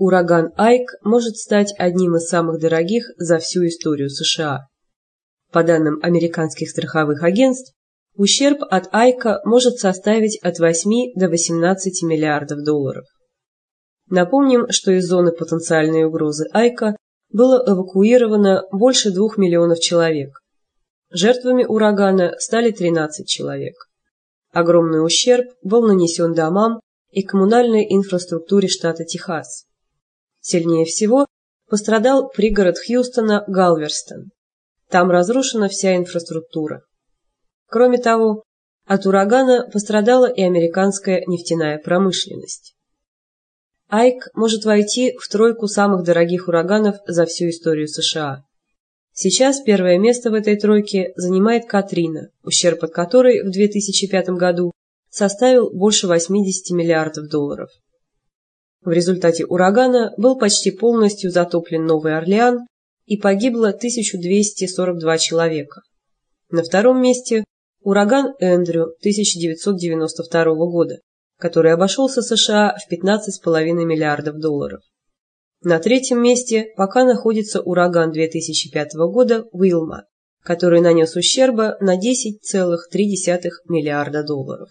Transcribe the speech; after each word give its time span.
ураган 0.00 0.50
Айк 0.56 0.92
может 1.04 1.36
стать 1.36 1.74
одним 1.76 2.16
из 2.16 2.26
самых 2.26 2.58
дорогих 2.58 3.04
за 3.18 3.38
всю 3.38 3.66
историю 3.66 4.08
США. 4.08 4.60
По 5.52 5.62
данным 5.62 5.98
американских 6.02 6.70
страховых 6.70 7.22
агентств, 7.22 7.74
ущерб 8.16 8.62
от 8.70 8.88
Айка 8.92 9.42
может 9.44 9.78
составить 9.78 10.38
от 10.42 10.58
8 10.58 11.12
до 11.16 11.28
18 11.28 12.02
миллиардов 12.04 12.64
долларов. 12.64 13.04
Напомним, 14.08 14.70
что 14.70 14.90
из 14.90 15.06
зоны 15.06 15.32
потенциальной 15.32 16.04
угрозы 16.04 16.46
Айка 16.54 16.96
было 17.30 17.62
эвакуировано 17.66 18.64
больше 18.72 19.10
2 19.10 19.34
миллионов 19.36 19.80
человек. 19.80 20.40
Жертвами 21.10 21.64
урагана 21.64 22.36
стали 22.38 22.70
13 22.70 23.28
человек. 23.28 23.74
Огромный 24.50 25.04
ущерб 25.04 25.46
был 25.62 25.86
нанесен 25.86 26.32
домам 26.32 26.80
и 27.10 27.22
коммунальной 27.22 27.86
инфраструктуре 27.90 28.68
штата 28.68 29.04
Техас. 29.04 29.66
Сильнее 30.40 30.84
всего 30.84 31.26
пострадал 31.68 32.30
пригород 32.30 32.76
Хьюстона 32.78 33.44
Галверстон. 33.46 34.30
Там 34.88 35.10
разрушена 35.10 35.68
вся 35.68 35.96
инфраструктура. 35.96 36.82
Кроме 37.66 37.98
того, 37.98 38.42
от 38.86 39.06
урагана 39.06 39.68
пострадала 39.72 40.26
и 40.26 40.42
американская 40.42 41.22
нефтяная 41.26 41.78
промышленность. 41.78 42.74
Айк 43.88 44.28
может 44.34 44.64
войти 44.64 45.16
в 45.16 45.28
тройку 45.28 45.66
самых 45.68 46.04
дорогих 46.04 46.48
ураганов 46.48 46.96
за 47.06 47.26
всю 47.26 47.50
историю 47.50 47.86
США. 47.86 48.42
Сейчас 49.12 49.60
первое 49.60 49.98
место 49.98 50.30
в 50.30 50.34
этой 50.34 50.56
тройке 50.56 51.12
занимает 51.16 51.66
Катрина, 51.66 52.30
ущерб 52.42 52.82
от 52.84 52.92
которой 52.92 53.42
в 53.42 53.50
2005 53.50 54.30
году 54.30 54.72
составил 55.10 55.70
больше 55.70 56.06
80 56.06 56.70
миллиардов 56.70 57.28
долларов. 57.28 57.70
В 58.82 58.90
результате 58.90 59.44
урагана 59.44 60.14
был 60.16 60.38
почти 60.38 60.70
полностью 60.70 61.30
затоплен 61.30 61.84
Новый 61.84 62.16
Орлеан 62.16 62.66
и 63.04 63.18
погибло 63.18 63.68
1242 63.68 65.18
человека. 65.18 65.82
На 66.50 66.62
втором 66.62 67.02
месте 67.02 67.44
ураган 67.82 68.34
Эндрю 68.40 68.94
1992 69.00 70.44
года, 70.54 71.00
который 71.38 71.72
обошелся 71.72 72.22
США 72.22 72.74
в 72.76 72.90
15,5 72.90 73.62
миллиардов 73.84 74.38
долларов. 74.38 74.80
На 75.62 75.78
третьем 75.78 76.22
месте 76.22 76.68
пока 76.76 77.04
находится 77.04 77.60
ураган 77.60 78.12
2005 78.12 78.94
года 79.12 79.44
Уилма, 79.52 80.04
который 80.42 80.80
нанес 80.80 81.14
ущерба 81.16 81.76
на 81.80 81.96
10,3 81.98 82.78
миллиарда 83.68 84.22
долларов. 84.22 84.70